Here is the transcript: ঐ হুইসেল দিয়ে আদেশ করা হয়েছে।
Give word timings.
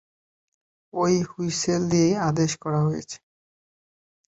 ঐ 0.93 1.03
হুইসেল 1.29 1.81
দিয়ে 1.91 2.09
আদেশ 2.29 2.51
করা 2.63 2.79
হয়েছে। 2.81 3.17